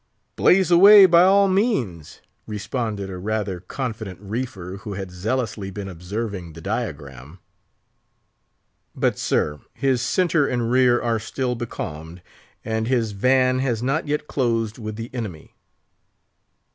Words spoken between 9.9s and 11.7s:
centre and rear are still